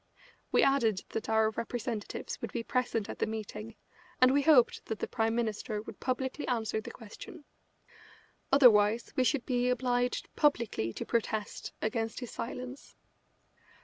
We 0.51 0.63
added 0.63 1.01
that 1.09 1.29
our 1.29 1.51
representatives 1.51 2.41
would 2.41 2.51
be 2.51 2.63
present 2.63 3.07
at 3.07 3.19
the 3.19 3.27
meeting, 3.27 3.75
and 4.19 4.33
we 4.33 4.41
hoped 4.41 4.83
that 4.87 4.97
the 4.97 5.07
Prime 5.07 5.35
Minister 5.35 5.79
would 5.79 5.99
publicly 5.99 6.47
answer 6.47 6.81
the 6.81 6.89
question. 6.89 7.45
Otherwise 8.51 9.13
we 9.15 9.23
should 9.23 9.45
be 9.45 9.69
obliged 9.69 10.27
publicly 10.35 10.91
to 10.91 11.05
protest 11.05 11.71
against 11.83 12.19
his 12.19 12.31
silence. 12.31 12.95